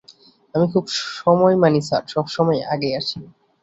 আমি 0.55 0.65
খুব 0.73 0.85
সময় 1.15 1.55
মানি 1.63 1.79
স্যার, 1.87 2.03
সবসময় 2.13 2.59
আগেই 2.73 2.93
আসি। 2.99 3.19